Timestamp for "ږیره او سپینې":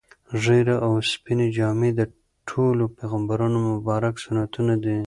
0.43-1.47